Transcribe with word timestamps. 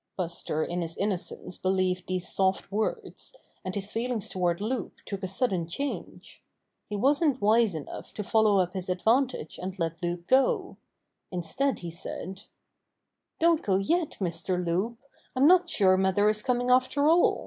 Buster 0.17 0.63
in 0.63 0.81
his 0.81 0.97
innocence 0.97 1.59
believed 1.59 2.07
these 2.07 2.27
soft 2.27 2.71
words, 2.71 3.35
and 3.63 3.75
his 3.75 3.91
feelings 3.91 4.29
toward 4.29 4.59
Loup 4.59 4.95
took 5.05 5.21
a 5.21 5.27
sudden 5.27 5.67
change. 5.67 6.41
He 6.87 6.95
wasn't 6.95 7.39
wise 7.39 7.75
enough 7.75 8.11
to 8.15 8.23
follow 8.23 8.57
up 8.57 8.73
his 8.73 8.89
advantage 8.89 9.59
and 9.59 9.77
let 9.77 10.01
Loup 10.01 10.25
go. 10.25 10.77
In 11.31 11.43
stead 11.43 11.81
he 11.81 11.91
said: 11.91 12.45
''Don't 13.39 13.61
go 13.61 13.75
yet, 13.75 14.13
Mr. 14.19 14.57
Loup. 14.65 14.97
I'm 15.35 15.45
not 15.45 15.69
sure 15.69 15.95
mother 15.97 16.27
is 16.29 16.41
coming 16.41 16.71
after 16.71 17.07
all. 17.07 17.39